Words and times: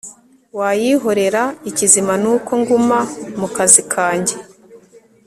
wayihorera 0.59 1.43
ikizima 1.69 2.13
nuko 2.21 2.51
nguma 2.61 2.99
mukazi 3.39 3.81
kajye 3.91 4.37